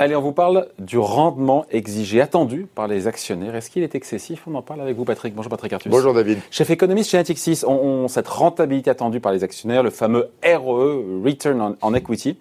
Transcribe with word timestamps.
Allez, 0.00 0.14
on 0.14 0.22
vous 0.22 0.32
parle 0.32 0.68
du 0.78 0.96
rendement 0.96 1.66
exigé, 1.70 2.20
attendu 2.20 2.66
par 2.72 2.86
les 2.86 3.08
actionnaires. 3.08 3.56
Est-ce 3.56 3.68
qu'il 3.68 3.82
est 3.82 3.96
excessif? 3.96 4.44
On 4.46 4.54
en 4.54 4.62
parle 4.62 4.80
avec 4.80 4.96
vous, 4.96 5.04
Patrick. 5.04 5.34
Bonjour, 5.34 5.50
Patrick 5.50 5.72
Artus. 5.72 5.90
Bonjour, 5.90 6.14
David. 6.14 6.38
Chef 6.52 6.70
économiste 6.70 7.10
chez 7.10 7.16
Natixis, 7.16 7.64
on, 7.66 8.06
cette 8.06 8.28
rentabilité 8.28 8.90
attendue 8.90 9.18
par 9.20 9.32
les 9.32 9.44
actionnaires, 9.44 9.82
le 9.82 9.90
fameux 9.90 10.30
RE, 10.44 11.22
Return 11.24 11.76
on, 11.82 11.94
Equity. 11.94 12.38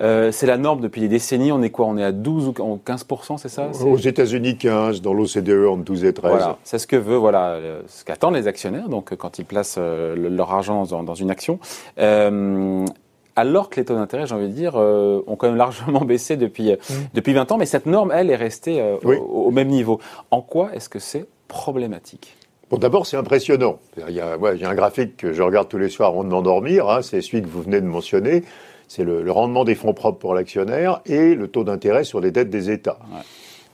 Euh, 0.00 0.30
c'est 0.32 0.46
la 0.46 0.56
norme 0.56 0.80
depuis 0.80 1.00
des 1.00 1.08
décennies. 1.08 1.52
On 1.52 1.62
est 1.62 1.70
quoi? 1.70 1.86
On 1.86 1.96
est 1.96 2.04
à 2.04 2.12
12 2.12 2.48
ou 2.48 2.80
15% 2.84 3.38
c'est 3.38 3.48
ça? 3.48 3.70
Aux 3.84 3.96
États-Unis, 3.96 4.56
15, 4.56 5.02
dans 5.02 5.14
l'OCDE, 5.14 5.66
entre 5.68 5.82
12 5.82 6.04
et 6.04 6.12
13. 6.12 6.30
Voilà, 6.30 6.58
c'est 6.64 6.78
ce 6.78 6.86
que 6.86 6.96
veut, 6.96 7.16
voilà, 7.16 7.58
ce 7.86 8.04
qu'attendent 8.04 8.34
les 8.34 8.46
actionnaires. 8.46 8.88
Donc, 8.88 9.14
quand 9.16 9.38
ils 9.38 9.44
placent 9.44 9.76
euh, 9.78 10.14
leur 10.16 10.52
argent 10.52 10.84
dans, 10.84 11.14
une 11.14 11.30
action. 11.30 11.58
Euh, 11.98 12.86
alors 13.38 13.70
que 13.70 13.78
les 13.78 13.84
taux 13.84 13.94
d'intérêt, 13.94 14.26
j'ai 14.26 14.34
envie 14.34 14.48
de 14.48 14.52
dire, 14.52 14.72
euh, 14.74 15.22
ont 15.28 15.36
quand 15.36 15.46
même 15.46 15.56
largement 15.56 16.00
baissé 16.04 16.36
depuis, 16.36 16.72
euh, 16.72 16.76
mmh. 16.76 16.94
depuis 17.14 17.32
20 17.32 17.52
ans, 17.52 17.56
mais 17.56 17.66
cette 17.66 17.86
norme, 17.86 18.12
elle, 18.12 18.30
est 18.30 18.36
restée 18.36 18.80
euh, 18.80 18.96
au, 19.00 19.52
même 19.52 19.68
niveau. 19.68 20.00
En 20.32 20.42
quoi 20.42 20.70
est-ce 20.74 20.88
que 20.88 20.98
c'est 20.98 21.24
problématique? 21.46 22.36
Bon, 22.68 22.78
d'abord, 22.78 23.06
c'est 23.06 23.16
impressionnant. 23.16 23.78
Il 24.08 24.14
y, 24.14 24.20
a, 24.20 24.34
un 24.34 24.74
graphique 24.74 25.16
que 25.16 25.32
je 25.32 25.40
regarde 25.40 25.68
tous 25.68 25.78
les 25.78 25.88
soirs 25.88 26.08
avant 26.08 26.24
de 26.24 26.30
m'endormir, 26.30 26.90
hein, 26.90 27.00
c'est 27.00 27.22
celui 27.22 27.40
que 27.40 27.46
vous 27.46 27.62
venez 27.62 27.80
de 27.80 27.86
mentionner. 27.86 28.42
C'est 28.88 29.04
le, 29.04 29.30
rendement 29.30 29.64
des 29.64 29.74
fonds 29.74 29.92
propres 29.92 30.18
pour 30.18 30.34
l'actionnaire 30.34 31.00
et 31.06 31.34
le 31.34 31.48
taux 31.48 31.64
d'intérêt 31.64 32.04
sur 32.04 32.20
les 32.20 32.30
dettes 32.30 32.50
des 32.50 32.70
États. 32.70 32.98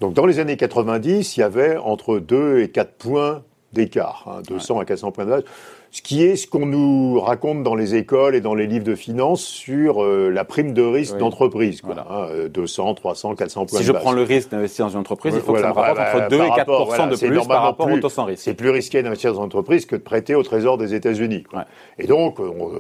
Donc, 0.01 0.13
dans 0.13 0.27
les 0.27 0.41
années 0.41 0.57
90, 0.57 1.37
il 1.37 1.41
y 1.41 1.43
avait 1.43 1.77
entre 1.77 2.19
2 2.19 2.61
et 2.61 2.69
4 2.69 2.93
points 2.95 3.43
d'écart, 3.73 4.43
200 4.49 4.79
hein, 4.79 4.83
à 4.83 4.85
400 4.85 5.13
points 5.13 5.25
de 5.25 5.31
base 5.31 5.45
ce 5.95 6.03
qui 6.03 6.25
est 6.25 6.35
ce 6.35 6.49
qu'on 6.49 6.67
nous 6.67 7.21
raconte 7.21 7.63
dans 7.63 7.77
les 7.77 7.95
écoles 7.95 8.35
et 8.35 8.41
dans 8.41 8.57
les 8.57 8.67
livres 8.67 8.85
de 8.85 8.97
finances 8.97 9.45
sur 9.45 10.03
euh, 10.03 10.29
la 10.29 10.45
prime 10.45 10.73
de 10.73 10.83
risque 10.83 11.17
d'entreprise. 11.19 11.83
Voilà. 11.85 12.05
Hein, 12.11 12.49
200, 12.53 12.95
300, 12.95 13.37
400 13.37 13.67
points 13.67 13.67
si 13.69 13.73
de 13.75 13.77
base. 13.77 13.81
Si 13.81 13.87
je 13.87 13.93
prends 13.93 14.11
le 14.11 14.25
risque 14.25 14.51
d'investir 14.51 14.87
dans 14.87 14.91
une 14.91 14.99
entreprise, 14.99 15.35
il 15.37 15.41
faut 15.41 15.53
que 15.53 15.61
ça 15.61 15.69
me 15.69 15.73
rapporte 15.73 16.01
entre 16.01 16.29
2 16.31 16.37
et 16.37 16.51
4 16.57 17.11
de 17.11 17.29
plus 17.29 17.47
par 17.47 17.63
rapport 17.63 17.89
au 17.89 17.99
taux 18.01 18.09
sans 18.09 18.25
risque. 18.25 18.43
C'est 18.43 18.55
plus 18.55 18.71
risqué 18.71 19.05
d'investir 19.05 19.33
dans 19.35 19.39
une 19.39 19.45
entreprise 19.45 19.87
que 19.87 19.95
de 19.95 20.01
prêter 20.01 20.35
au 20.35 20.43
Trésor 20.43 20.79
des 20.79 20.95
États-Unis. 20.95 21.45
Et 22.01 22.09
donc, 22.09 22.39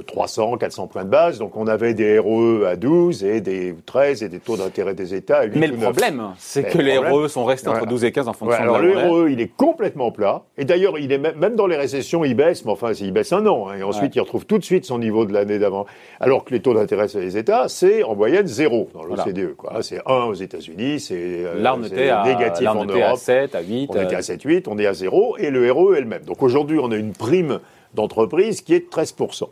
300, 0.09 0.57
400 0.57 0.89
points 0.89 1.05
de 1.05 1.11
base. 1.11 1.39
Donc, 1.39 1.57
on 1.57 1.69
avait 1.69 1.95
des 1.95 2.19
RE 2.19 2.67
à 2.67 2.75
12 2.75 3.23
et 3.23 3.41
des 3.41 3.77
13 3.87 4.25
et 4.25 4.29
des 4.29 4.41
taux 4.41 4.57
d'intérêt 4.57 4.95
des 4.95 5.15
États 5.15 5.39
à 5.39 5.45
8 5.45 5.57
Mais 5.57 5.69
le 5.69 5.77
problème, 5.77 6.33
c'est 6.37 6.65
que 6.65 6.79
les 6.79 6.98
RE 6.98 7.29
sont 7.29 7.45
restés 7.45 7.69
entre 7.69 7.87
12 7.87 8.03
et 8.07 8.11
15 8.11 8.27
en 8.27 8.33
fonction 8.33 8.59
de 8.59 8.65
alors, 8.65 8.81
le 8.81 8.92
RE, 8.92 9.31
il 9.31 9.41
est 9.41 9.55
complètement 9.57 10.11
plat. 10.11 10.42
Et 10.59 10.65
d'ailleurs, 10.65 10.98
il 10.98 11.12
est 11.12 11.19
même 11.19 11.55
dans 11.55 11.69
les 11.69 11.77
récessions, 11.77 12.25
il 12.25 12.35
baisse, 12.35 12.65
mais 12.65 12.73
enfin, 12.73 12.92
il 13.05 13.13
baisse 13.13 13.33
un 13.33 13.47
an. 13.47 13.69
Hein, 13.69 13.79
et 13.79 13.83
ensuite, 13.83 14.15
il 14.17 14.21
retrouve 14.21 14.47
tout 14.47 14.59
de 14.59 14.65
suite 14.65 14.85
son 14.85 14.99
niveau 14.99 15.25
de 15.25 15.33
l'année 15.33 15.59
d'avant. 15.59 15.87
Alors 16.21 16.45
que 16.45 16.53
les 16.53 16.61
taux 16.61 16.75
d'intérêt 16.75 17.09
sur 17.09 17.21
les 17.21 17.37
États, 17.37 17.69
c'est 17.69 18.03
en 18.03 18.15
moyenne 18.15 18.47
zéro 18.47 18.89
dans 18.95 19.05
l'OCDE. 19.05 19.55
Voilà. 19.59 19.83
C'est 19.83 20.01
1 20.07 20.25
aux 20.25 20.35
États-Unis, 20.35 21.01
c'est 21.01 21.15
euh, 21.45 22.25
négatif 22.25 22.69
en 22.69 22.85
Europe. 22.85 23.03
à 23.03 23.17
7, 23.17 23.55
à 23.55 23.61
8. 23.61 23.91
On 23.91 24.03
était 24.03 24.17
à 24.17 24.23
7, 24.23 24.43
8, 24.43 24.69
on 24.69 24.79
est 24.79 24.87
à 24.87 24.95
0, 24.95 25.37
et 25.39 25.51
le 25.51 25.71
RE 25.71 25.95
est 25.97 26.01
le 26.01 26.07
même. 26.07 26.25
Donc 26.25 26.43
aujourd'hui, 26.43 26.79
on 26.81 26.91
a 26.91 26.97
une 26.97 27.13
prime 27.13 27.61
d'entreprise 27.95 28.61
qui 28.61 28.75
est 28.75 28.81
de 28.81 28.87
13%. 28.87 29.49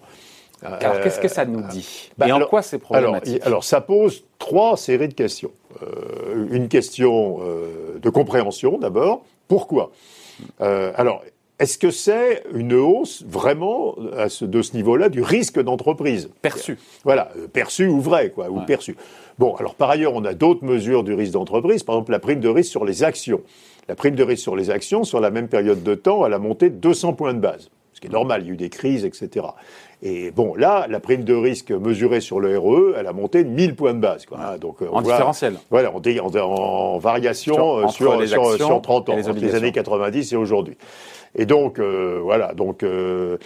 Alors, 0.64 1.00
qu'est-ce 1.00 1.20
que 1.20 1.28
ça 1.28 1.44
nous 1.44 1.62
dit 1.62 2.10
bah, 2.18 2.28
Et 2.28 2.32
en 2.32 2.40
quoi 2.40 2.62
c'est 2.62 2.78
problématique 2.78 3.42
alors, 3.44 3.64
ça 3.64 3.80
pose 3.80 4.24
trois 4.38 4.76
séries 4.76 5.08
de 5.08 5.14
questions. 5.14 5.50
Euh, 5.82 6.46
une 6.50 6.68
question 6.68 7.40
euh, 7.42 7.98
de 8.00 8.10
compréhension, 8.10 8.78
d'abord. 8.78 9.24
Pourquoi? 9.48 9.90
Alors, 10.60 11.22
est-ce 11.62 11.78
que 11.78 11.92
c'est 11.92 12.42
une 12.52 12.74
hausse 12.74 13.22
vraiment 13.24 13.94
de 13.96 14.62
ce 14.62 14.74
niveau-là 14.74 15.08
du 15.08 15.22
risque 15.22 15.62
d'entreprise? 15.62 16.28
Perçu. 16.42 16.76
Voilà, 17.04 17.30
euh, 17.36 17.46
perçu 17.46 17.86
ou 17.86 18.00
vrai, 18.00 18.30
quoi, 18.30 18.50
ou 18.50 18.62
perçu. 18.62 18.96
Bon, 19.38 19.54
alors 19.54 19.76
par 19.76 19.88
ailleurs, 19.88 20.12
on 20.12 20.24
a 20.24 20.34
d'autres 20.34 20.64
mesures 20.64 21.04
du 21.04 21.14
risque 21.14 21.34
d'entreprise, 21.34 21.84
par 21.84 21.94
exemple 21.94 22.10
la 22.10 22.18
prime 22.18 22.40
de 22.40 22.48
risque 22.48 22.72
sur 22.72 22.84
les 22.84 23.04
actions. 23.04 23.42
La 23.88 23.94
prime 23.94 24.16
de 24.16 24.24
risque 24.24 24.42
sur 24.42 24.56
les 24.56 24.70
actions, 24.70 25.04
sur 25.04 25.20
la 25.20 25.30
même 25.30 25.46
période 25.46 25.84
de 25.84 25.94
temps, 25.94 26.26
elle 26.26 26.32
a 26.32 26.40
monté 26.40 26.68
de 26.68 26.74
200 26.74 27.12
points 27.12 27.32
de 27.32 27.38
base, 27.38 27.70
ce 27.92 28.00
qui 28.00 28.06
est 28.06 28.10
normal, 28.10 28.42
il 28.42 28.48
y 28.48 28.50
a 28.50 28.54
eu 28.54 28.56
des 28.56 28.70
crises, 28.70 29.04
etc. 29.04 29.46
Et 30.02 30.32
bon, 30.32 30.54
là, 30.56 30.86
la 30.88 30.98
prime 30.98 31.22
de 31.22 31.34
risque 31.34 31.70
mesurée 31.70 32.20
sur 32.20 32.40
le 32.40 32.58
RE, 32.58 32.94
elle 32.98 33.06
a 33.06 33.12
monté 33.12 33.44
de 33.44 33.48
1000 33.48 33.76
points 33.76 33.94
de 33.94 34.00
base. 34.00 34.26
Quoi. 34.26 34.58
Donc, 34.58 34.82
euh, 34.82 34.88
en 34.90 35.00
différentiel. 35.00 35.54
Voilà, 35.70 35.92
en, 35.92 36.00
en, 36.00 36.98
variation 36.98 37.88
sur, 37.88 38.12
euh, 38.14 38.26
sur, 38.26 38.56
sur, 38.56 38.82
30 38.82 39.08
ans, 39.10 39.16
les, 39.16 39.32
les 39.40 39.54
années 39.54 39.70
90 39.70 40.32
et 40.32 40.36
aujourd'hui. 40.36 40.76
Et 41.34 41.46
donc, 41.46 41.78
euh, 41.78 42.20
voilà, 42.22 42.52
donc 42.52 42.82
euh, 42.82 43.38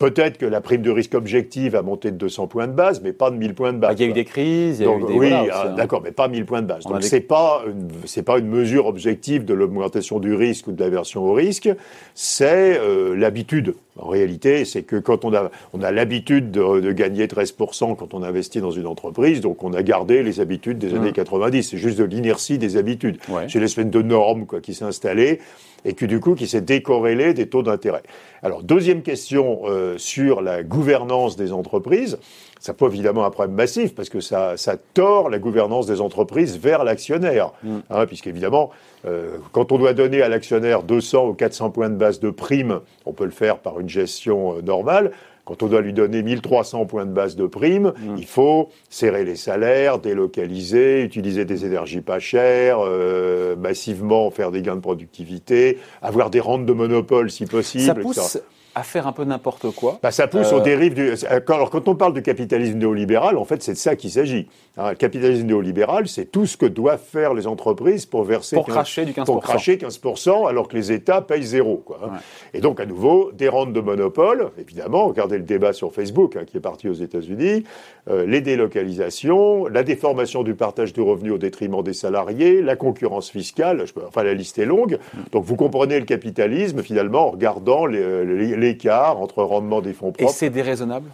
peut-être 0.00 0.38
que 0.38 0.46
la 0.46 0.60
prime 0.60 0.82
de 0.82 0.90
risque 0.90 1.14
objective 1.14 1.76
a 1.76 1.82
monté 1.82 2.10
de 2.10 2.16
200 2.16 2.48
points 2.48 2.66
de 2.66 2.72
base, 2.72 3.00
mais 3.02 3.12
pas 3.12 3.30
de 3.30 3.36
1000 3.36 3.54
points 3.54 3.72
de 3.72 3.78
base. 3.78 3.94
il 3.98 4.02
y 4.02 4.06
a 4.06 4.10
eu 4.10 4.12
des 4.14 4.24
crises, 4.24 4.80
il 4.80 4.86
y 4.86 4.88
a 4.88 4.96
eu 4.96 5.04
des... 5.04 5.12
Oui, 5.12 5.30
ah, 5.32 5.68
d'accord, 5.76 6.00
mais 6.02 6.10
pas 6.10 6.26
1000 6.26 6.46
points 6.46 6.62
de 6.62 6.66
base. 6.66 6.84
donc, 6.84 7.04
c'est 7.04 7.20
pas 7.20 7.62
c'est 8.06 8.22
pas 8.22 8.38
une 8.38 8.48
mesure 8.48 8.86
objective 8.86 9.44
de 9.44 9.54
l'augmentation 9.54 10.18
du 10.18 10.34
risque 10.34 10.66
ou 10.68 10.72
de 10.72 10.82
l'aversion 10.82 11.22
au 11.22 11.34
risque, 11.34 11.68
c'est 12.14 12.78
euh, 12.80 13.14
l'habitude. 13.14 13.74
En 14.00 14.08
réalité, 14.08 14.64
c'est 14.64 14.82
que 14.82 14.96
quand 14.96 15.24
on 15.24 15.34
a, 15.34 15.50
on 15.72 15.82
a 15.82 15.92
l'habitude 15.92 16.50
de, 16.50 16.92
gagner 16.92 17.26
13% 17.26 17.96
quand 17.96 18.14
on 18.14 18.22
investit 18.22 18.60
dans 18.60 18.70
une 18.70 18.86
entreprise, 18.86 19.40
donc 19.40 19.62
on 19.62 19.72
a 19.74 19.82
gardé 19.82 20.22
les 20.22 20.40
habitudes 20.40 20.78
des 20.78 20.94
années 20.94 21.12
90. 21.12 21.58
Mmh. 21.58 21.62
C'est 21.62 21.78
juste 21.78 21.98
de 21.98 22.04
l'inertie 22.04 22.58
des 22.58 22.76
habitudes. 22.76 23.18
C'est 23.48 23.60
l'espèce 23.60 23.86
de 23.86 24.02
norme 24.02 24.46
quoi, 24.46 24.60
qui 24.60 24.74
s'est 24.74 24.84
installée 24.84 25.40
et 25.84 25.94
qui 25.94 26.06
du 26.06 26.20
coup 26.20 26.34
qui 26.34 26.46
s'est 26.46 26.60
décorrélé 26.60 27.34
des 27.34 27.48
taux 27.48 27.62
d'intérêt. 27.62 28.02
Alors 28.42 28.62
deuxième 28.62 29.02
question 29.02 29.62
euh, 29.64 29.98
sur 29.98 30.42
la 30.42 30.62
gouvernance 30.62 31.36
des 31.36 31.52
entreprises, 31.52 32.18
ça 32.60 32.74
pose 32.74 32.92
évidemment 32.92 33.24
un 33.24 33.30
problème 33.30 33.56
massif 33.56 33.94
parce 33.94 34.10
que 34.10 34.20
ça, 34.20 34.56
ça 34.56 34.76
tord 34.76 35.30
la 35.30 35.38
gouvernance 35.38 35.86
des 35.86 36.00
entreprises 36.00 36.58
vers 36.58 36.84
l'actionnaire, 36.84 37.52
mm. 37.64 37.78
hein, 37.88 38.06
puisqu'évidemment 38.06 38.70
euh, 39.06 39.38
quand 39.52 39.72
on 39.72 39.78
doit 39.78 39.94
donner 39.94 40.22
à 40.22 40.28
l'actionnaire 40.28 40.82
200 40.82 41.28
ou 41.28 41.34
400 41.34 41.70
points 41.70 41.88
de 41.88 41.96
base 41.96 42.20
de 42.20 42.30
prime, 42.30 42.80
on 43.06 43.12
peut 43.12 43.24
le 43.24 43.30
faire 43.30 43.58
par 43.58 43.80
une 43.80 43.88
gestion 43.88 44.58
euh, 44.58 44.62
normale. 44.62 45.10
Quand 45.46 45.62
on 45.62 45.66
doit 45.66 45.80
lui 45.80 45.94
donner 45.94 46.22
1300 46.22 46.84
points 46.84 47.06
de 47.06 47.12
base 47.12 47.34
de 47.34 47.46
prime, 47.46 47.94
mmh. 47.96 48.16
il 48.18 48.26
faut 48.26 48.68
serrer 48.90 49.24
les 49.24 49.36
salaires, 49.36 49.98
délocaliser, 49.98 51.02
utiliser 51.02 51.46
des 51.46 51.64
énergies 51.64 52.02
pas 52.02 52.18
chères, 52.18 52.78
euh, 52.84 53.56
massivement 53.56 54.30
faire 54.30 54.50
des 54.50 54.60
gains 54.60 54.76
de 54.76 54.80
productivité, 54.80 55.78
avoir 56.02 56.28
des 56.28 56.40
rentes 56.40 56.66
de 56.66 56.72
monopole 56.74 57.30
si 57.30 57.46
possible. 57.46 57.84
Ça 57.86 57.94
pousse 57.94 58.38
à 58.74 58.82
faire 58.82 59.06
un 59.06 59.12
peu 59.12 59.24
n'importe 59.24 59.70
quoi. 59.74 59.98
Bah, 60.02 60.10
ça 60.10 60.28
pousse 60.28 60.52
aux 60.52 60.60
euh, 60.60 60.62
dérives 60.62 60.94
du. 60.94 61.12
Alors, 61.48 61.70
quand 61.70 61.88
on 61.88 61.94
parle 61.96 62.14
de 62.14 62.20
capitalisme 62.20 62.78
néolibéral, 62.78 63.36
en 63.36 63.44
fait, 63.44 63.62
c'est 63.62 63.72
de 63.72 63.78
ça 63.78 63.96
qu'il 63.96 64.10
s'agit. 64.10 64.48
le 64.76 64.94
capitalisme 64.94 65.46
néolibéral, 65.46 66.08
c'est 66.08 66.26
tout 66.26 66.46
ce 66.46 66.56
que 66.56 66.66
doivent 66.66 67.02
faire 67.02 67.34
les 67.34 67.46
entreprises 67.46 68.06
pour 68.06 68.24
verser. 68.24 68.56
Pour 68.56 68.66
cracher 68.66 69.04
du 69.04 69.12
15%. 69.12 69.24
Pour 69.24 69.40
cracher 69.40 69.76
15%, 69.76 70.48
alors 70.48 70.68
que 70.68 70.76
les 70.76 70.92
États 70.92 71.20
payent 71.20 71.42
zéro. 71.42 71.82
Quoi, 71.84 72.00
hein. 72.04 72.18
Et 72.54 72.60
donc, 72.60 72.80
à 72.80 72.86
nouveau, 72.86 73.32
des 73.32 73.48
rentes 73.48 73.72
de 73.72 73.80
monopole, 73.80 74.50
évidemment. 74.58 75.06
Regardez 75.06 75.38
le 75.38 75.44
débat 75.44 75.72
sur 75.72 75.92
Facebook 75.92 76.36
hein, 76.36 76.44
qui 76.46 76.56
est 76.56 76.60
parti 76.60 76.88
aux 76.88 76.94
États-Unis. 76.94 77.64
Euh, 78.08 78.24
les 78.24 78.40
délocalisations, 78.40 79.66
la 79.66 79.82
déformation 79.82 80.42
du 80.42 80.54
partage 80.54 80.92
du 80.92 81.00
revenu 81.00 81.32
au 81.32 81.38
détriment 81.38 81.82
des 81.82 81.92
salariés, 81.92 82.62
la 82.62 82.76
concurrence 82.76 83.30
fiscale. 83.30 83.84
Je 83.86 83.92
peux... 83.92 84.02
Enfin, 84.06 84.22
la 84.22 84.34
liste 84.34 84.58
est 84.58 84.64
longue. 84.64 84.98
Mm. 85.14 85.18
Donc, 85.32 85.44
vous 85.44 85.56
comprenez 85.56 85.98
le 85.98 86.06
capitalisme, 86.06 86.82
finalement, 86.82 87.26
en 87.26 87.30
regardant 87.30 87.86
les 87.86 88.59
l'écart 88.60 89.20
entre 89.20 89.42
rendement 89.42 89.80
des 89.80 89.92
fonds 89.92 90.12
propres. 90.12 90.30
Et 90.30 90.32
c'est 90.32 90.50
déraisonnable? 90.50 91.08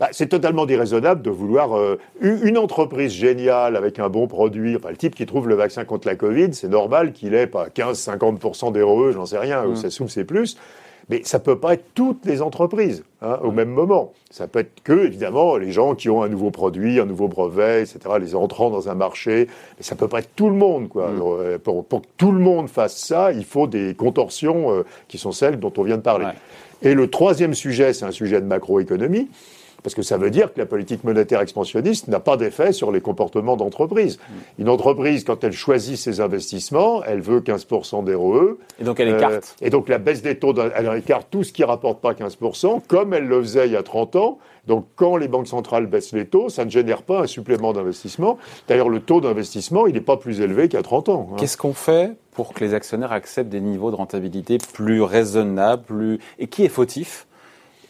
Bah, 0.00 0.08
c'est 0.10 0.28
totalement 0.28 0.66
déraisonnable 0.66 1.22
de 1.22 1.30
vouloir 1.30 1.76
euh, 1.76 2.00
une 2.20 2.58
entreprise 2.58 3.12
géniale 3.12 3.76
avec 3.76 3.98
un 3.98 4.08
bon 4.08 4.26
produit. 4.26 4.74
Enfin, 4.76 4.90
le 4.90 4.96
type 4.96 5.14
qui 5.14 5.24
trouve 5.24 5.48
le 5.48 5.54
vaccin 5.54 5.84
contre 5.84 6.08
la 6.08 6.16
Covid, 6.16 6.52
c'est 6.52 6.68
normal 6.68 7.12
qu'il 7.12 7.34
ait 7.34 7.46
pas 7.46 7.68
15-50% 7.68 8.72
d'RE, 8.72 9.12
j'en 9.12 9.26
sais 9.26 9.38
rien, 9.38 9.64
ou 9.64 9.72
mmh. 9.72 9.76
ça 9.76 9.88
c'est 10.08 10.24
plus. 10.24 10.56
Mais 11.10 11.22
ça 11.24 11.38
peut 11.38 11.58
pas 11.58 11.74
être 11.74 11.84
toutes 11.94 12.24
les 12.24 12.40
entreprises 12.40 13.04
hein, 13.20 13.38
au 13.42 13.50
même 13.50 13.68
moment. 13.68 14.12
Ça 14.30 14.48
peut 14.48 14.60
être 14.60 14.82
que, 14.82 15.04
évidemment, 15.04 15.56
les 15.56 15.70
gens 15.70 15.94
qui 15.94 16.08
ont 16.08 16.22
un 16.22 16.28
nouveau 16.28 16.50
produit, 16.50 16.98
un 16.98 17.04
nouveau 17.04 17.28
brevet, 17.28 17.82
etc., 17.82 17.98
les 18.18 18.34
entrants 18.34 18.70
dans 18.70 18.88
un 18.88 18.94
marché. 18.94 19.48
Mais 19.76 19.82
ça 19.82 19.96
peut 19.96 20.08
pas 20.08 20.20
être 20.20 20.34
tout 20.34 20.48
le 20.48 20.56
monde. 20.56 20.88
Quoi. 20.88 21.08
Mm. 21.08 21.22
Euh, 21.22 21.58
pour, 21.58 21.86
que 21.86 22.06
tout 22.16 22.32
le 22.32 22.40
monde 22.40 22.68
fasse 22.68 22.96
ça, 22.96 23.32
il 23.32 23.44
faut 23.44 23.66
des 23.66 23.94
contorsions 23.94 24.72
euh, 24.72 24.82
qui 25.06 25.18
sont 25.18 25.32
celles 25.32 25.60
dont 25.60 25.72
on 25.76 25.82
vient 25.82 25.98
de 25.98 26.02
parler. 26.02 26.26
Et 26.84 26.94
le 26.94 27.08
troisième 27.08 27.54
sujet, 27.54 27.92
c'est 27.94 28.04
un 28.04 28.10
sujet 28.12 28.40
de 28.40 28.46
macroéconomie. 28.46 29.28
Parce 29.84 29.94
que 29.94 30.02
ça 30.02 30.16
veut 30.16 30.30
dire 30.30 30.52
que 30.52 30.58
la 30.58 30.64
politique 30.64 31.04
monétaire 31.04 31.42
expansionniste 31.42 32.08
n'a 32.08 32.18
pas 32.18 32.38
d'effet 32.38 32.72
sur 32.72 32.90
les 32.90 33.02
comportements 33.02 33.56
d'entreprise. 33.56 34.18
Une 34.58 34.70
entreprise, 34.70 35.24
quand 35.24 35.44
elle 35.44 35.52
choisit 35.52 35.98
ses 35.98 36.22
investissements, 36.22 37.04
elle 37.04 37.20
veut 37.20 37.40
15% 37.40 38.02
d'ROE. 38.02 38.56
Et 38.80 38.84
donc 38.84 38.98
elle 38.98 39.10
écarte. 39.10 39.54
Euh, 39.62 39.66
et 39.66 39.68
donc 39.68 39.90
la 39.90 39.98
baisse 39.98 40.22
des 40.22 40.38
taux, 40.38 40.54
elle 40.74 40.96
écarte 40.96 41.28
tout 41.30 41.44
ce 41.44 41.52
qui 41.52 41.64
rapporte 41.64 42.00
pas 42.00 42.14
15%, 42.14 42.80
comme 42.88 43.12
elle 43.12 43.28
le 43.28 43.42
faisait 43.42 43.66
il 43.66 43.72
y 43.72 43.76
a 43.76 43.82
30 43.82 44.16
ans. 44.16 44.38
Donc 44.66 44.86
quand 44.96 45.18
les 45.18 45.28
banques 45.28 45.48
centrales 45.48 45.86
baissent 45.86 46.12
les 46.12 46.26
taux, 46.26 46.48
ça 46.48 46.64
ne 46.64 46.70
génère 46.70 47.02
pas 47.02 47.20
un 47.20 47.26
supplément 47.26 47.74
d'investissement. 47.74 48.38
D'ailleurs, 48.68 48.88
le 48.88 49.00
taux 49.00 49.20
d'investissement, 49.20 49.86
il 49.86 49.92
n'est 49.92 50.00
pas 50.00 50.16
plus 50.16 50.40
élevé 50.40 50.68
qu'à 50.68 50.82
30 50.82 51.10
ans. 51.10 51.28
Hein. 51.30 51.36
Qu'est-ce 51.38 51.58
qu'on 51.58 51.74
fait 51.74 52.16
pour 52.32 52.54
que 52.54 52.64
les 52.64 52.72
actionnaires 52.72 53.12
acceptent 53.12 53.50
des 53.50 53.60
niveaux 53.60 53.90
de 53.90 53.96
rentabilité 53.96 54.56
plus 54.72 55.02
raisonnables 55.02 55.82
plus... 55.82 56.18
Et 56.38 56.46
qui 56.46 56.64
est 56.64 56.70
fautif? 56.70 57.26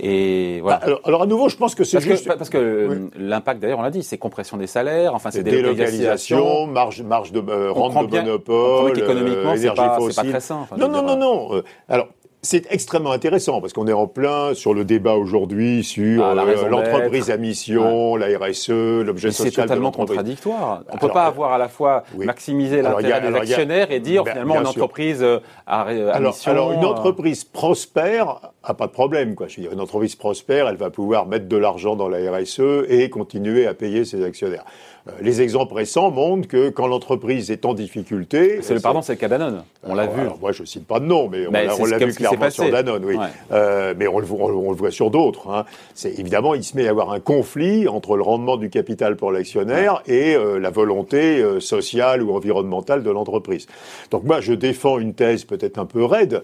Et 0.00 0.61
voilà. 0.61 0.81
Bah, 0.85 0.99
alors, 1.05 1.23
à 1.23 1.26
nouveau, 1.26 1.49
je 1.49 1.56
pense 1.56 1.75
que 1.75 1.85
c'est 1.85 2.00
juste 2.00 2.26
parce 2.26 2.50
que 2.50 3.08
l'impact 3.17 3.61
d'ailleurs, 3.61 3.79
on 3.79 3.82
l'a 3.82 3.91
dit, 3.91 4.02
c'est 4.02 4.19
compression 4.19 4.56
des 4.56 4.67
salaires, 4.67 5.14
enfin 5.14 5.31
c'est 5.31 5.43
délocalisation, 5.43 6.67
marge, 6.67 7.02
marge 7.02 7.32
de 7.32 7.41
euh, 7.41 7.70
rente 7.70 8.11
de 8.11 8.19
monopole, 8.19 8.99
économiquement, 8.99 9.52
euh, 9.52 9.56
c'est 9.56 9.75
pas, 9.75 9.99
pas, 9.99 10.25
très 10.25 10.41
sain. 10.41 10.67
non, 10.76 10.88
non, 10.88 11.02
non, 11.02 11.17
non, 11.17 11.62
Alors 11.88 12.08
c'est 12.44 12.70
extrêmement 12.70 13.12
intéressant 13.12 13.61
parce 13.61 13.73
qu'on 13.73 13.88
est 13.88 13.93
en 13.93 14.06
plein 14.06 14.55
sur 14.55 14.75
le 14.75 14.85
débat 14.85 15.14
aujourd'hui 15.14 15.82
sur 15.82 16.23
ah, 16.23 16.35
euh, 16.37 16.69
l'entreprise 16.69 17.31
à 17.31 17.38
mission, 17.38 18.17
la 18.17 18.26
RSE, 18.38 18.69
l'objet 18.70 19.31
social. 19.31 19.52
C'est 19.52 19.62
totalement 19.62 19.91
contradictoire. 19.91 20.82
On 20.91 20.94
ne 20.94 21.00
peut 21.00 21.08
pas 21.08 21.25
avoir 21.25 21.52
à 21.52 21.58
la 21.58 21.69
fois 21.69 22.05
maximiser 22.17 22.82
l'intérêt 22.82 23.20
des 23.20 23.37
actionnaires 23.37 23.91
et 23.91 24.00
dire 24.00 24.25
ben, 24.25 24.32
finalement 24.32 24.61
une 24.61 24.67
entreprise 24.67 25.23
euh, 25.23 25.38
à, 25.67 25.82
à 25.82 26.20
mission. 26.20 26.50
Alors 26.50 26.73
une 26.73 26.85
euh, 26.85 26.88
entreprise 26.88 27.44
prospère 27.44 28.41
a 28.62 28.75
pas 28.75 28.87
de 28.87 28.93
problème 28.93 29.35
quoi. 29.35 29.46
Je 29.49 29.56
veux 29.56 29.62
dire 29.62 29.73
une 29.73 29.81
entreprise 29.81 30.14
prospère, 30.14 30.69
elle 30.69 30.76
va 30.76 30.91
pouvoir 30.91 31.26
mettre 31.26 31.49
de 31.49 31.56
l'argent 31.56 31.96
dans 31.96 32.08
la 32.08 32.19
RSE 32.31 32.61
et 32.88 33.08
continuer 33.11 33.67
à 33.67 33.75
payer 33.75 34.05
ses 34.05 34.25
actionnaires. 34.25 34.64
Euh, 35.06 35.12
les 35.21 35.43
exemples 35.43 35.75
récents 35.75 36.11
montrent 36.11 36.49
que 36.49 36.71
quand 36.71 36.87
l'entreprise 36.87 37.51
est 37.51 37.67
en 37.67 37.75
difficulté, 37.75 38.61
c'est 38.62 38.75
le 38.75 38.81
pardon, 38.81 39.03
c'est 39.03 39.12
le 39.12 39.19
cas 39.19 39.29
Danone. 39.29 39.62
On 39.83 39.95
l'a 39.95 40.06
vu. 40.06 40.23
moi, 40.41 40.53
je 40.53 40.65
cite 40.65 40.87
pas 40.87 40.99
de 40.99 41.05
nom, 41.05 41.29
mais, 41.29 41.47
on, 41.47 41.85
l'a 41.85 41.99
vu 41.99 42.12
clairement 42.15 42.49
sur 42.49 42.71
Danone, 42.71 43.05
oui. 43.05 43.17
Euh, 43.53 43.93
mais 43.97 44.06
on 44.09 44.19
le, 44.19 44.27
on, 44.31 44.71
le, 44.71 44.77
voit 44.77 44.91
sur 44.91 45.11
d'autres. 45.11 45.51
Hein. 45.51 45.65
C'est 45.95 46.19
évidemment, 46.19 46.55
il 46.55 46.65
se 46.65 46.77
met 46.77 46.87
à 46.87 46.91
avoir 46.91 47.12
un 47.12 47.21
conflit 47.21 47.87
entre 47.87 48.17
le 48.17 48.23
rendement 48.23 48.56
du 48.56 48.71
capital 48.71 49.17
pour 49.17 49.31
l'actionnaire 49.31 50.03
et 50.06 50.35
euh, 50.35 50.59
la 50.59 50.71
volonté 50.71 51.43
euh, 51.43 51.61
sociale 51.61 52.23
ou 52.23 52.35
environnementale 52.35 53.03
de 53.03 53.11
l'entreprise. 53.11 53.67
Donc 54.11 54.25
moi, 54.25 54.41
je 54.41 54.55
défends 54.55 54.99
une 54.99 55.12
thèse 55.12 55.45
peut-être 55.45 55.79
un 55.79 55.87
peu 55.87 56.05
raide, 56.05 56.43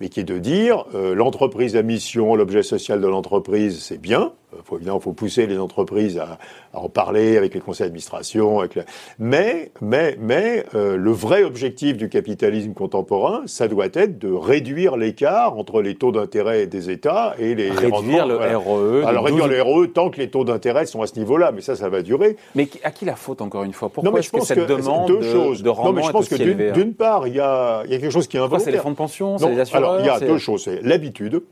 mais 0.00 0.10
qui 0.10 0.20
est 0.20 0.24
de 0.24 0.38
dire 0.38 0.84
l'entreprise 1.14 1.76
à 1.76 1.82
mission, 1.82 2.34
l'objet 2.34 2.62
social 2.62 3.00
de 3.00 3.06
l'entreprise, 3.06 3.80
c'est 3.82 4.00
bien. 4.00 4.32
Il 4.64 4.68
faut, 4.68 4.76
évidemment, 4.76 5.00
faut 5.00 5.12
pousser 5.12 5.46
les 5.46 5.58
entreprises 5.58 6.18
à, 6.18 6.38
en 6.72 6.88
parler 6.88 7.36
avec 7.36 7.54
les 7.54 7.60
conseils 7.60 7.86
d'administration. 7.86 8.60
Avec 8.60 8.78
Mais, 9.18 9.72
mais, 9.80 10.16
mais 10.20 10.64
euh, 10.74 10.96
le 10.96 11.10
vrai 11.10 11.42
objectif 11.44 11.96
du 11.96 12.08
capitalisme 12.08 12.72
contemporain, 12.72 13.42
ça 13.46 13.68
doit 13.68 13.88
être 13.92 14.18
de 14.18 14.32
réduire 14.32 14.96
l'écart 14.96 15.58
entre 15.58 15.82
les 15.82 15.94
taux 15.94 16.12
d'intérêt 16.12 16.66
des 16.66 16.90
États 16.90 17.34
et 17.38 17.54
les 17.54 17.70
réduire 17.70 18.26
le 18.26 18.36
RE. 18.36 19.04
Alors 19.06 19.24
réduire 19.24 19.48
le 19.48 19.60
RE 19.62 19.86
tant 19.86 20.10
que 20.10 20.18
les 20.18 20.30
taux 20.30 20.44
d'intérêt 20.44 20.86
sont 20.86 21.02
à 21.02 21.06
ce 21.06 21.18
niveau-là, 21.18 21.52
mais 21.52 21.60
ça, 21.60 21.76
ça 21.76 21.88
va 21.88 22.02
durer. 22.02 22.36
Mais 22.54 22.68
à 22.84 22.90
qui 22.90 23.04
la 23.04 23.16
faute 23.16 23.42
encore 23.42 23.64
une 23.64 23.72
fois? 23.72 23.88
Pourquoi 23.88 24.20
est-ce 24.20 24.30
que 24.30 24.40
cette 24.40 24.66
demande 24.66 25.08
deux 25.08 25.22
choses. 25.22 25.62
de, 25.62 25.68
rendement 25.68 25.92
non, 25.92 25.96
mais 25.96 26.02
je 26.02 26.10
pense 26.10 26.28
que 26.28 26.72
d'une 26.72 26.94
part, 26.94 27.26
il 27.26 27.34
y 27.34 27.40
a, 27.40 27.84
y 27.86 27.94
a 27.94 27.98
quelque 27.98 28.10
chose 28.10 28.26
qui 28.26 28.36
est 28.36 28.40
involontaire. 28.40 28.64
C'est 28.64 28.72
les 28.72 28.78
fonds 28.78 28.90
de 28.90 28.96
pension, 28.96 29.38
c'est 29.38 29.48
les 29.48 29.60
assureurs. 29.60 29.90
Alors 29.90 30.00
il 30.00 30.06
y 30.06 30.10
a 30.10 30.20
deux 30.20 30.38
choses, 30.38 30.64
c'est 30.64 30.82
l'habitude. 30.82 31.42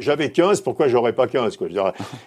J'avais 0.00 0.30
15, 0.30 0.62
pourquoi 0.62 0.88
j'aurais 0.88 1.12
pas 1.12 1.26
15 1.26 1.56
quoi, 1.56 1.68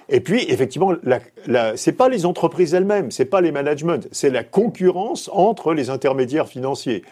Et 0.10 0.20
puis, 0.20 0.46
effectivement, 0.50 0.94
la, 1.04 1.76
c'est 1.76 1.94
pas 1.94 2.08
les 2.08 2.26
entreprises 2.26 2.74
elles-mêmes, 2.74 3.10
c'est 3.12 3.26
pas 3.26 3.42
les 3.42 3.52
managements, 3.52 4.00
c'est 4.12 4.30
la 4.30 4.44
concurrence 4.44 5.30
entre 5.34 5.74
les 5.74 5.90
intermédiaires 5.90 6.48
financiers. 6.48 7.04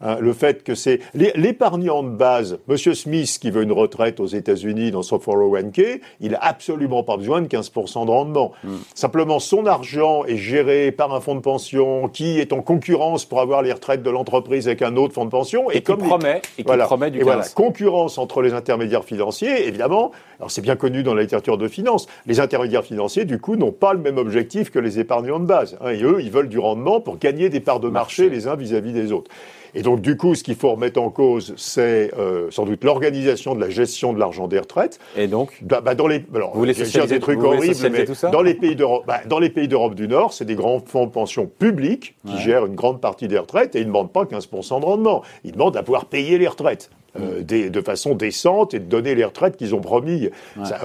Hein, 0.00 0.18
le 0.20 0.32
fait 0.32 0.62
que 0.62 0.74
c'est 0.74 1.00
l'épargnant 1.14 2.02
de 2.02 2.10
base, 2.10 2.58
Monsieur 2.68 2.94
Smith 2.94 3.38
qui 3.40 3.50
veut 3.50 3.62
une 3.62 3.72
retraite 3.72 4.20
aux 4.20 4.26
États-Unis 4.26 4.92
dans 4.92 5.02
son 5.02 5.16
401k, 5.16 6.00
il 6.20 6.34
a 6.36 6.38
absolument 6.40 7.02
pas 7.02 7.16
besoin 7.16 7.42
de 7.42 7.48
15% 7.48 8.06
de 8.06 8.10
rendement. 8.10 8.52
Hmm. 8.62 8.76
Simplement, 8.94 9.40
son 9.40 9.66
argent 9.66 10.24
est 10.24 10.36
géré 10.36 10.92
par 10.92 11.12
un 11.12 11.20
fonds 11.20 11.34
de 11.34 11.40
pension 11.40 12.08
qui 12.08 12.38
est 12.38 12.52
en 12.52 12.62
concurrence 12.62 13.24
pour 13.24 13.40
avoir 13.40 13.62
les 13.62 13.72
retraites 13.72 14.02
de 14.02 14.10
l'entreprise 14.10 14.68
avec 14.68 14.82
un 14.82 14.96
autre 14.96 15.14
fonds 15.14 15.24
de 15.24 15.30
pension 15.30 15.70
et, 15.70 15.80
comme 15.80 15.98
promet, 15.98 16.42
et 16.58 16.64
qui 16.64 16.76
promet 16.76 17.10
du 17.10 17.18
et 17.20 17.22
voilà, 17.22 17.44
concurrence 17.54 18.18
entre 18.18 18.40
les 18.42 18.52
intermédiaires 18.52 19.04
financiers, 19.04 19.66
évidemment. 19.66 20.12
Alors 20.38 20.50
c'est 20.52 20.62
bien 20.62 20.76
connu 20.76 21.02
dans 21.02 21.14
la 21.14 21.22
littérature 21.22 21.58
de 21.58 21.66
finance. 21.66 22.06
Les 22.26 22.38
intermédiaires 22.38 22.84
financiers, 22.84 23.24
du 23.24 23.40
coup, 23.40 23.56
n'ont 23.56 23.72
pas 23.72 23.92
le 23.92 23.98
même 23.98 24.18
objectif 24.18 24.70
que 24.70 24.78
les 24.78 25.00
épargnants 25.00 25.40
de 25.40 25.46
base. 25.46 25.76
Hein, 25.80 25.90
et 25.90 26.02
eux, 26.02 26.18
ils 26.20 26.30
veulent 26.30 26.48
du 26.48 26.60
rendement 26.60 27.00
pour 27.00 27.18
gagner 27.18 27.48
des 27.48 27.60
parts 27.60 27.80
de 27.80 27.88
marché, 27.88 28.28
les 28.28 28.46
uns 28.46 28.54
vis-à-vis 28.54 28.92
des 28.92 29.10
autres. 29.10 29.30
Et 29.74 29.82
donc, 29.82 30.00
du 30.00 30.16
coup, 30.16 30.34
ce 30.34 30.42
qu'il 30.42 30.54
faut 30.54 30.72
remettre 30.72 31.00
en 31.00 31.10
cause, 31.10 31.54
c'est 31.56 32.12
euh, 32.18 32.50
sans 32.50 32.64
doute 32.64 32.84
l'organisation 32.84 33.54
de 33.54 33.60
la 33.60 33.70
gestion 33.70 34.12
de 34.12 34.18
l'argent 34.18 34.48
des 34.48 34.58
retraites. 34.58 34.98
Et 35.16 35.26
donc 35.26 35.58
bah, 35.62 35.80
bah 35.80 35.94
dans 35.94 36.06
les, 36.06 36.24
alors, 36.34 36.52
vous 36.52 36.60
voulez 36.60 36.74
dire 36.74 37.06
des 37.06 37.20
trucs 37.20 37.42
horribles, 37.42 37.90
mais 37.90 38.06
dans 38.30 38.42
les 38.42 38.54
pays 38.54 38.76
d'Europe, 38.76 39.04
bah, 39.06 39.20
dans 39.26 39.38
les 39.38 39.50
pays 39.50 39.68
d'Europe 39.68 39.94
du 39.94 40.08
Nord, 40.08 40.32
c'est 40.32 40.44
des 40.44 40.54
grands 40.54 40.80
fonds 40.84 41.06
de 41.06 41.10
pension 41.10 41.46
publics 41.46 42.14
qui 42.26 42.38
gèrent 42.38 42.66
une 42.66 42.74
grande 42.74 43.00
partie 43.00 43.28
des 43.28 43.38
retraites 43.38 43.74
et 43.76 43.80
ils 43.80 43.82
ne 43.82 43.88
demandent 43.88 44.12
pas 44.12 44.24
15% 44.24 44.80
de 44.80 44.84
rendement. 44.84 45.22
Ils 45.44 45.52
demandent 45.52 45.76
à 45.76 45.82
pouvoir 45.82 46.06
payer 46.06 46.38
les 46.38 46.48
retraites. 46.48 46.90
Euh, 47.16 47.42
de 47.42 47.80
façon 47.80 48.14
décente 48.14 48.74
et 48.74 48.80
de 48.80 48.84
donner 48.84 49.14
les 49.14 49.24
retraites 49.24 49.56
qu'ils 49.56 49.74
ont 49.74 49.80
promis. 49.80 50.28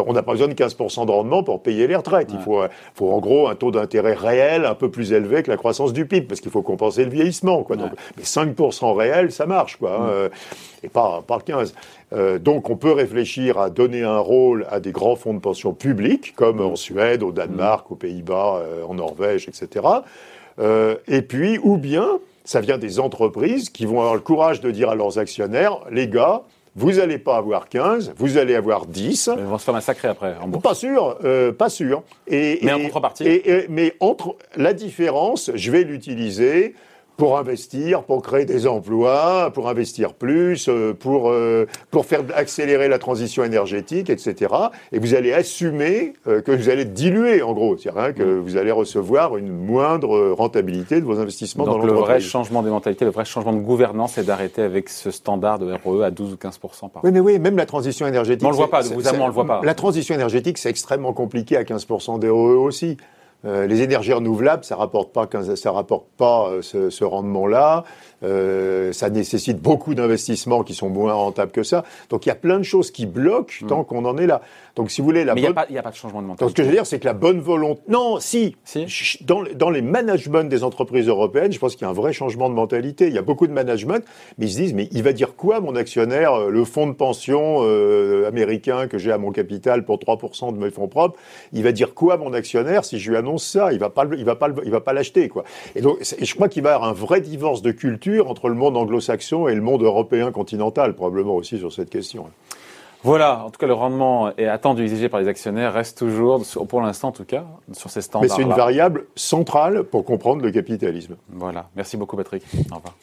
on 0.07 0.13
n'a 0.13 0.23
pas 0.23 0.31
besoin 0.31 0.47
de 0.47 0.53
15% 0.53 1.05
de 1.05 1.11
rendement 1.11 1.43
pour 1.43 1.61
payer 1.61 1.85
les 1.85 1.97
retraites. 1.97 2.29
Il 2.31 2.39
faut, 2.39 2.61
faut 2.95 3.11
en 3.11 3.19
gros 3.19 3.49
un 3.49 3.55
taux 3.55 3.71
d'intérêt 3.71 4.13
réel 4.13 4.65
un 4.65 4.73
peu 4.73 4.89
plus 4.89 5.11
élevé 5.11 5.43
que 5.43 5.51
la 5.51 5.57
croissance 5.57 5.91
du 5.91 6.05
PIB, 6.05 6.27
parce 6.27 6.39
qu'il 6.39 6.51
faut 6.51 6.61
compenser 6.61 7.03
le 7.03 7.11
vieillissement. 7.11 7.63
Quoi. 7.63 7.75
Donc, 7.75 7.91
mais 8.15 8.23
5% 8.23 8.95
réel, 8.95 9.33
ça 9.33 9.45
marche, 9.45 9.75
quoi, 9.75 9.97
hein, 9.99 10.07
euh, 10.09 10.29
et 10.81 10.87
pas, 10.87 11.21
pas 11.27 11.39
15%. 11.39 11.73
Euh, 12.13 12.39
donc 12.39 12.69
on 12.69 12.77
peut 12.77 12.93
réfléchir 12.93 13.57
à 13.57 13.69
donner 13.69 14.03
un 14.03 14.19
rôle 14.19 14.65
à 14.71 14.79
des 14.79 14.91
grands 14.91 15.17
fonds 15.17 15.33
de 15.33 15.39
pension 15.39 15.73
publics, 15.73 16.33
comme 16.35 16.61
en 16.61 16.77
Suède, 16.77 17.21
au 17.21 17.33
Danemark, 17.33 17.91
aux 17.91 17.95
Pays-Bas, 17.95 18.63
en 18.87 18.93
Norvège, 18.93 19.49
etc. 19.49 19.85
et 21.07 21.21
puis, 21.21 21.59
ou 21.61 21.77
bien 21.77 22.07
ça 22.43 22.61
vient 22.61 22.77
des 22.77 22.99
entreprises 22.99 23.69
qui 23.69 23.85
vont 23.85 23.99
avoir 23.99 24.15
le 24.15 24.21
courage 24.21 24.61
de 24.61 24.71
dire 24.71 24.89
à 24.89 24.95
leurs 24.95 25.19
actionnaires, 25.19 25.79
les 25.91 26.07
gars, 26.07 26.43
vous 26.75 26.93
n'allez 26.93 27.19
pas 27.19 27.37
avoir 27.37 27.69
15, 27.69 28.13
vous 28.17 28.37
allez 28.37 28.55
avoir 28.55 28.87
10. 28.87 29.29
Mais 29.35 29.41
ils 29.41 29.47
vont 29.47 29.57
se 29.57 29.63
faire 29.63 29.73
massacrer 29.73 30.07
après. 30.07 30.35
En 30.41 30.49
Pas 30.49 30.73
sûr, 30.73 31.17
euh, 31.23 31.51
pas 31.51 31.69
sûr. 31.69 32.03
Et, 32.27 32.59
mais 32.63 32.73
en 32.73 32.79
contrepartie. 32.79 33.41
mais 33.69 33.93
entre 33.99 34.35
la 34.55 34.73
différence, 34.73 35.51
je 35.53 35.71
vais 35.71 35.83
l'utiliser 35.83 36.73
pour 37.17 37.37
investir, 37.37 38.03
pour 38.03 38.21
créer 38.21 38.45
des 38.45 38.65
emplois, 38.67 39.51
pour 39.53 39.69
investir 39.69 40.13
plus, 40.13 40.67
euh, 40.67 40.93
pour, 40.93 41.29
euh, 41.29 41.67
pour 41.91 42.05
faire 42.05 42.21
accélérer 42.35 42.87
la 42.87 42.97
transition 42.97 43.43
énergétique, 43.43 44.09
etc. 44.09 44.53
Et 44.91 44.99
vous 44.99 45.13
allez 45.13 45.31
assumer 45.31 46.13
euh, 46.27 46.41
que 46.41 46.51
vous 46.51 46.69
allez 46.69 46.85
diluer, 46.85 47.41
en 47.41 47.53
gros. 47.53 47.77
C'est-à-dire 47.77 48.15
que 48.15 48.23
mm. 48.23 48.39
vous 48.39 48.57
allez 48.57 48.71
recevoir 48.71 49.37
une 49.37 49.51
moindre 49.51 50.31
rentabilité 50.31 50.99
de 50.99 51.05
vos 51.05 51.19
investissements 51.19 51.65
Donc 51.65 51.73
dans 51.73 51.79
l'entreprise. 51.79 52.01
le 52.01 52.13
vrai 52.13 52.19
changement 52.19 52.63
des 52.63 52.71
mentalités, 52.71 53.05
le 53.05 53.11
vrai 53.11 53.25
changement 53.25 53.53
de 53.53 53.59
gouvernance, 53.59 54.13
c'est 54.13 54.25
d'arrêter 54.25 54.63
avec 54.63 54.89
ce 54.89 55.11
standard 55.11 55.59
de 55.59 55.71
RE 55.71 56.03
à 56.03 56.11
12 56.11 56.33
ou 56.33 56.37
15 56.37 56.57
par 56.57 56.71
Oui, 57.03 57.11
mais 57.11 57.19
oui, 57.19 57.37
même 57.37 57.57
la 57.57 57.65
transition 57.65 58.07
énergétique. 58.07 58.41
Mais 58.41 58.47
on 58.47 58.51
le 58.51 58.57
voit 58.57 58.69
pas, 58.69 58.81
vous 58.81 59.07
on 59.07 59.27
le 59.27 59.33
voit 59.33 59.45
pas. 59.45 59.61
La 59.63 59.75
transition 59.75 60.15
énergétique, 60.15 60.57
c'est 60.57 60.69
extrêmement 60.69 61.13
compliqué 61.13 61.57
à 61.57 61.63
15% 61.63 62.19
des 62.19 62.29
RE 62.29 62.33
aussi. 62.33 62.97
Euh, 63.45 63.67
les 63.67 63.81
énergies 63.81 64.13
renouvelables, 64.13 64.63
ça 64.63 64.75
rapporte 64.75 65.11
pas, 65.11 65.27
ça 65.55 65.71
rapporte 65.71 66.07
pas 66.17 66.47
euh, 66.49 66.61
ce, 66.61 66.89
ce 66.89 67.03
rendement-là. 67.03 67.83
Euh, 68.23 68.93
ça 68.93 69.09
nécessite 69.09 69.59
beaucoup 69.59 69.95
d'investissements 69.95 70.63
qui 70.63 70.73
sont 70.73 70.89
moins 70.89 71.13
rentables 71.13 71.51
que 71.51 71.63
ça. 71.63 71.83
Donc 72.09 72.25
il 72.25 72.29
y 72.29 72.31
a 72.31 72.35
plein 72.35 72.57
de 72.57 72.63
choses 72.63 72.91
qui 72.91 73.05
bloquent 73.05 73.53
hmm. 73.61 73.67
tant 73.67 73.83
qu'on 73.83 74.05
en 74.05 74.17
est 74.17 74.27
là. 74.27 74.41
Donc 74.75 74.89
si 74.89 75.01
vous 75.01 75.05
voulez, 75.05 75.23
la 75.23 75.35
Mais 75.35 75.41
il 75.41 75.43
n'y 75.43 75.77
a, 75.77 75.83
pas 75.83 75.91
de 75.91 75.95
changement 75.95 76.21
de 76.21 76.27
mentalité. 76.27 76.45
Donc 76.45 76.49
ce 76.49 76.55
que 76.55 76.63
je 76.63 76.67
veux 76.67 76.73
dire, 76.73 76.85
c'est 76.85 76.99
que 76.99 77.05
la 77.05 77.13
bonne 77.13 77.39
volonté. 77.39 77.81
Non, 77.87 78.19
si. 78.19 78.55
Dans, 79.21 79.43
dans, 79.55 79.69
les 79.69 79.81
managements 79.81 80.43
des 80.43 80.63
entreprises 80.63 81.07
européennes, 81.07 81.51
je 81.51 81.59
pense 81.59 81.75
qu'il 81.75 81.83
y 81.83 81.87
a 81.87 81.89
un 81.89 81.93
vrai 81.93 82.11
changement 82.11 82.49
de 82.49 82.55
mentalité. 82.55 83.07
Il 83.07 83.13
y 83.13 83.17
a 83.17 83.21
beaucoup 83.21 83.45
de 83.45 83.53
management, 83.53 84.03
mais 84.37 84.47
ils 84.47 84.51
se 84.51 84.57
disent, 84.57 84.73
mais 84.73 84.87
il 84.91 85.03
va 85.03 85.13
dire 85.13 85.35
quoi 85.35 85.59
mon 85.59 85.75
actionnaire, 85.75 86.33
euh, 86.33 86.49
le 86.49 86.65
fonds 86.65 86.87
de 86.87 86.93
pension 86.93 87.59
euh, 87.61 88.27
américain 88.27 88.87
que 88.87 88.97
j'ai 88.97 89.11
à 89.11 89.17
mon 89.17 89.31
capital 89.31 89.85
pour 89.85 89.97
3% 89.99 90.53
de 90.53 90.57
mes 90.57 90.71
fonds 90.71 90.87
propres, 90.87 91.19
il 91.51 91.63
va 91.63 91.71
dire 91.71 91.93
quoi 91.93 92.17
mon 92.17 92.33
actionnaire 92.33 92.83
si 92.83 92.99
je 92.99 93.11
lui 93.11 93.17
annonce 93.17 93.45
ça? 93.45 93.73
Il 93.73 93.79
va 93.79 93.89
pas, 93.89 94.05
il 94.17 94.25
va 94.25 94.35
pas, 94.35 94.49
il 94.65 94.71
va 94.71 94.81
pas 94.81 94.93
l'acheter 94.93 95.29
quoi. 95.29 95.43
Et 95.75 95.81
donc, 95.81 95.99
et 96.17 96.25
je 96.25 96.35
crois 96.35 96.49
qu'il 96.49 96.63
va 96.63 96.71
y 96.71 96.73
avoir 96.73 96.89
un 96.89 96.93
vrai 96.93 97.21
divorce 97.21 97.61
de 97.61 97.71
culture 97.71 98.12
entre 98.21 98.49
le 98.49 98.55
monde 98.55 98.77
anglo-saxon 98.77 99.47
et 99.47 99.55
le 99.55 99.61
monde 99.61 99.83
européen 99.83 100.31
continental, 100.31 100.95
probablement 100.95 101.35
aussi 101.35 101.57
sur 101.57 101.71
cette 101.71 101.89
question. 101.89 102.25
Voilà, 103.03 103.43
en 103.43 103.49
tout 103.49 103.57
cas, 103.59 103.67
le 103.67 103.73
rendement 103.73 104.33
est 104.37 104.47
attendu, 104.47 104.83
exigé 104.83 105.09
par 105.09 105.19
les 105.19 105.27
actionnaires, 105.27 105.73
reste 105.73 105.97
toujours, 105.97 106.41
pour 106.69 106.81
l'instant 106.81 107.09
en 107.09 107.11
tout 107.11 107.25
cas, 107.25 107.45
sur 107.73 107.89
ces 107.89 108.01
standards. 108.01 108.29
Mais 108.29 108.35
c'est 108.35 108.49
une 108.49 108.55
variable 108.55 109.07
centrale 109.15 109.83
pour 109.83 110.05
comprendre 110.05 110.41
le 110.41 110.51
capitalisme. 110.51 111.17
Voilà, 111.29 111.69
merci 111.75 111.97
beaucoup 111.97 112.15
Patrick. 112.15 112.43
Au 112.71 112.75
revoir. 112.75 112.93